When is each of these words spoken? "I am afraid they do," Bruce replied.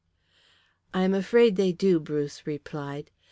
"I 0.95 1.03
am 1.03 1.13
afraid 1.13 1.57
they 1.57 1.71
do," 1.73 1.99
Bruce 1.99 2.47
replied. 2.47 3.11